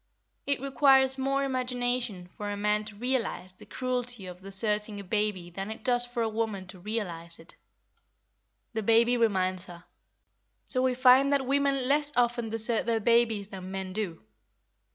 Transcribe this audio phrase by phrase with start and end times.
[0.47, 5.51] It requires more imagination for a man to realise the cruelty of deserting a baby
[5.51, 7.55] than it does for a woman to realise it.
[8.73, 9.83] The baby reminds her.
[10.65, 14.23] So we find that women less often desert their babies than men do.